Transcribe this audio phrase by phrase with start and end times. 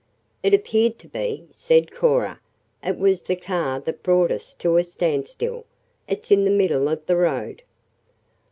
[0.41, 2.39] "It appeared to be," said Cora.
[2.83, 5.63] "It was the car that brought us to a standstill.
[6.07, 7.61] It's in the middle of the road."